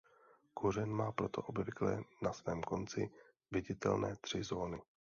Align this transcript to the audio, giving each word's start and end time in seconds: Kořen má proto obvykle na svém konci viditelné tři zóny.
Kořen 0.53 0.89
má 0.89 1.11
proto 1.11 1.41
obvykle 1.41 2.03
na 2.21 2.33
svém 2.33 2.61
konci 2.61 3.09
viditelné 3.51 4.15
tři 4.21 4.43
zóny. 4.43 4.81